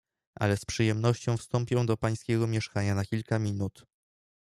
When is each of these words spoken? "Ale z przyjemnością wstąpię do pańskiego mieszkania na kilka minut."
"Ale 0.35 0.57
z 0.57 0.65
przyjemnością 0.65 1.37
wstąpię 1.37 1.85
do 1.85 1.97
pańskiego 1.97 2.47
mieszkania 2.47 2.95
na 2.95 3.05
kilka 3.05 3.39
minut." 3.39 3.85